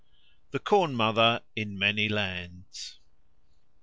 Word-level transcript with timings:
The 0.49 0.57
Corn 0.57 0.95
Mother 0.95 1.43
in 1.55 1.77
Many 1.77 2.09
Lands 2.09 2.97
1. 2.97 3.01